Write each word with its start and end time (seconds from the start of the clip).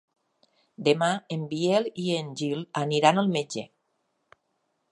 Demà 0.85 1.09
en 1.35 1.43
Biel 1.51 1.85
i 2.05 2.05
en 2.21 2.31
Gil 2.41 2.63
aniran 2.81 3.25
al 3.25 3.31
metge. 3.37 3.67